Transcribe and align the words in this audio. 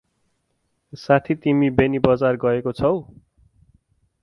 साथी 0.93 1.35
तिमी 1.43 1.69
बेनी 1.77 1.99
बजार 2.07 2.41
गएको 2.45 2.71
छौ? 2.73 2.93